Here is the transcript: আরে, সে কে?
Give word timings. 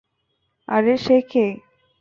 আরে, 0.67 0.93
সে 0.97 1.17
কে? 1.31 1.45